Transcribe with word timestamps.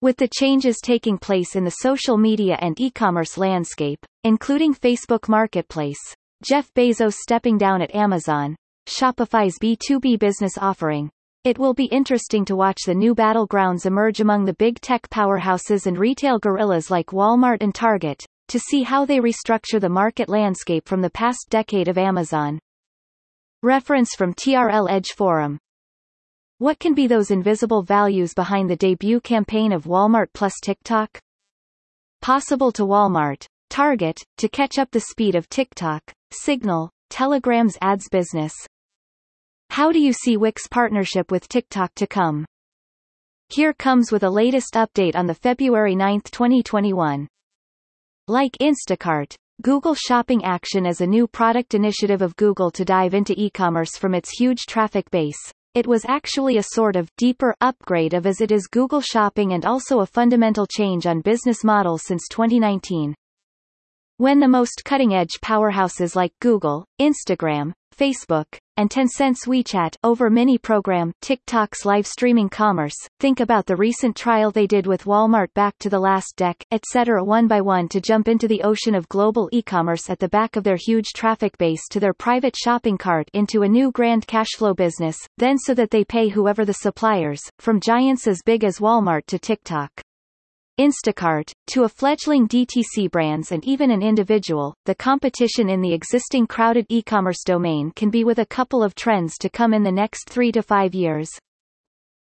With 0.00 0.18
the 0.18 0.28
changes 0.28 0.76
taking 0.80 1.18
place 1.18 1.56
in 1.56 1.64
the 1.64 1.78
social 1.82 2.16
media 2.16 2.56
and 2.60 2.78
e-commerce 2.78 3.36
landscape, 3.36 3.98
including 4.22 4.72
Facebook 4.72 5.28
Marketplace, 5.28 5.98
Jeff 6.44 6.72
Bezos 6.74 7.14
stepping 7.14 7.58
down 7.58 7.82
at 7.82 7.92
Amazon, 7.92 8.54
Shopify's 8.86 9.58
B2B 9.58 10.20
business 10.20 10.56
offering, 10.58 11.10
it 11.42 11.58
will 11.58 11.74
be 11.74 11.86
interesting 11.86 12.44
to 12.44 12.54
watch 12.54 12.82
the 12.86 12.94
new 12.94 13.16
battlegrounds 13.16 13.84
emerge 13.84 14.20
among 14.20 14.44
the 14.44 14.54
big 14.54 14.80
tech 14.80 15.10
powerhouses 15.10 15.86
and 15.86 15.98
retail 15.98 16.38
gorillas 16.38 16.88
like 16.88 17.06
Walmart 17.06 17.62
and 17.62 17.74
Target, 17.74 18.24
to 18.48 18.58
see 18.58 18.82
how 18.82 19.04
they 19.04 19.18
restructure 19.18 19.80
the 19.80 19.88
market 19.88 20.28
landscape 20.28 20.88
from 20.88 21.00
the 21.00 21.10
past 21.10 21.46
decade 21.50 21.88
of 21.88 21.98
Amazon. 21.98 22.58
Reference 23.62 24.14
from 24.14 24.34
TRL 24.34 24.90
Edge 24.90 25.12
Forum 25.12 25.58
what 26.60 26.80
can 26.80 26.92
be 26.92 27.06
those 27.06 27.30
invisible 27.30 27.84
values 27.84 28.34
behind 28.34 28.68
the 28.68 28.74
debut 28.74 29.20
campaign 29.20 29.70
of 29.70 29.84
Walmart 29.84 30.26
plus 30.32 30.54
TikTok? 30.60 31.20
Possible 32.20 32.72
to 32.72 32.82
Walmart, 32.82 33.46
Target, 33.70 34.20
to 34.38 34.48
catch 34.48 34.76
up 34.76 34.90
the 34.90 34.98
speed 34.98 35.36
of 35.36 35.48
TikTok, 35.48 36.02
Signal, 36.32 36.90
Telegram's 37.10 37.78
ads 37.80 38.08
business. 38.08 38.52
How 39.70 39.92
do 39.92 40.00
you 40.00 40.12
see 40.12 40.36
Wix 40.36 40.66
partnership 40.66 41.30
with 41.30 41.48
TikTok 41.48 41.94
to 41.94 42.08
come? 42.08 42.44
Here 43.50 43.72
comes 43.72 44.10
with 44.10 44.24
a 44.24 44.30
latest 44.30 44.74
update 44.74 45.14
on 45.14 45.28
the 45.28 45.34
February 45.34 45.94
9, 45.94 46.22
2021. 46.22 47.28
Like 48.30 48.58
Instacart, 48.60 49.34
Google 49.62 49.94
Shopping 49.94 50.44
Action 50.44 50.84
is 50.84 51.00
a 51.00 51.06
new 51.06 51.26
product 51.26 51.72
initiative 51.72 52.20
of 52.20 52.36
Google 52.36 52.70
to 52.72 52.84
dive 52.84 53.14
into 53.14 53.32
e-commerce 53.38 53.96
from 53.96 54.14
its 54.14 54.38
huge 54.38 54.66
traffic 54.66 55.10
base, 55.10 55.50
it 55.72 55.86
was 55.86 56.04
actually 56.06 56.58
a 56.58 56.62
sort 56.74 56.94
of 56.94 57.08
deeper 57.16 57.54
upgrade 57.62 58.12
of 58.12 58.26
as 58.26 58.42
it 58.42 58.52
is 58.52 58.66
Google 58.66 59.00
Shopping 59.00 59.54
and 59.54 59.64
also 59.64 60.00
a 60.00 60.06
fundamental 60.06 60.66
change 60.66 61.06
on 61.06 61.22
business 61.22 61.64
model 61.64 61.96
since 61.96 62.28
2019. 62.28 63.14
When 64.18 64.40
the 64.40 64.46
most 64.46 64.82
cutting-edge 64.84 65.40
powerhouses 65.42 66.14
like 66.14 66.32
Google, 66.42 66.84
Instagram, 67.00 67.72
Facebook, 67.98 68.46
and 68.76 68.88
Tencent's 68.88 69.44
WeChat 69.46 69.96
over 70.04 70.30
mini 70.30 70.56
program 70.56 71.12
TikTok's 71.20 71.84
live 71.84 72.06
streaming 72.06 72.48
commerce, 72.48 72.94
think 73.18 73.40
about 73.40 73.66
the 73.66 73.74
recent 73.74 74.14
trial 74.14 74.52
they 74.52 74.68
did 74.68 74.86
with 74.86 75.02
Walmart 75.02 75.52
back 75.54 75.76
to 75.80 75.90
the 75.90 75.98
last 75.98 76.34
deck, 76.36 76.64
etc. 76.70 77.24
one 77.24 77.48
by 77.48 77.60
one 77.60 77.88
to 77.88 78.00
jump 78.00 78.28
into 78.28 78.46
the 78.46 78.62
ocean 78.62 78.94
of 78.94 79.08
global 79.08 79.48
e-commerce 79.50 80.08
at 80.08 80.20
the 80.20 80.28
back 80.28 80.54
of 80.54 80.62
their 80.62 80.78
huge 80.78 81.08
traffic 81.12 81.58
base 81.58 81.88
to 81.90 81.98
their 81.98 82.14
private 82.14 82.54
shopping 82.56 82.96
cart 82.96 83.28
into 83.34 83.62
a 83.62 83.68
new 83.68 83.90
grand 83.90 84.24
cashflow 84.28 84.76
business, 84.76 85.18
then 85.36 85.58
so 85.58 85.74
that 85.74 85.90
they 85.90 86.04
pay 86.04 86.28
whoever 86.28 86.64
the 86.64 86.74
suppliers, 86.74 87.40
from 87.58 87.80
giants 87.80 88.28
as 88.28 88.42
big 88.46 88.62
as 88.62 88.78
Walmart 88.78 89.26
to 89.26 89.40
TikTok. 89.40 89.90
Instacart, 90.78 91.50
to 91.66 91.82
a 91.82 91.88
fledgling 91.88 92.46
DTC 92.46 93.10
brands 93.10 93.50
and 93.50 93.64
even 93.64 93.90
an 93.90 94.00
individual, 94.00 94.74
the 94.84 94.94
competition 94.94 95.68
in 95.68 95.80
the 95.80 95.92
existing 95.92 96.46
crowded 96.46 96.86
e-commerce 96.88 97.42
domain 97.44 97.90
can 97.96 98.10
be 98.10 98.22
with 98.22 98.38
a 98.38 98.46
couple 98.46 98.84
of 98.84 98.94
trends 98.94 99.36
to 99.38 99.50
come 99.50 99.74
in 99.74 99.82
the 99.82 99.90
next 99.90 100.30
three 100.30 100.52
to 100.52 100.62
five 100.62 100.94
years. 100.94 101.28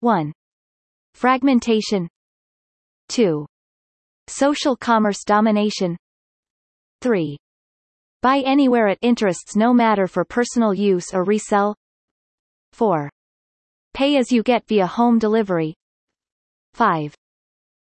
1. 0.00 0.32
Fragmentation 1.14 2.08
2. 3.10 3.46
Social 4.26 4.76
commerce 4.76 5.22
domination 5.24 5.96
3. 7.00 7.36
Buy 8.22 8.42
anywhere 8.44 8.88
at 8.88 8.98
interests 9.02 9.54
no 9.54 9.72
matter 9.72 10.08
for 10.08 10.24
personal 10.24 10.74
use 10.74 11.14
or 11.14 11.22
resell 11.22 11.76
4. 12.72 13.08
Pay 13.94 14.16
as 14.16 14.32
you 14.32 14.42
get 14.42 14.66
via 14.66 14.86
home 14.86 15.20
delivery 15.20 15.74
5. 16.74 17.14